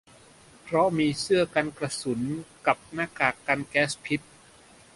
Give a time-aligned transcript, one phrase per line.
[0.63, 2.21] เพราะมีเสื้อกันกระสุน
[2.67, 4.21] กับหน้ากากกันแก๊สพิษ